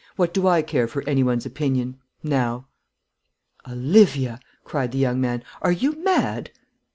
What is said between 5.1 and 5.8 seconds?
man, "are